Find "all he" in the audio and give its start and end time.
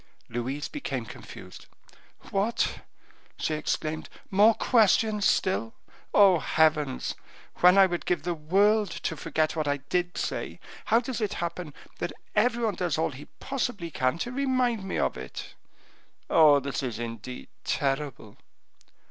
12.97-13.25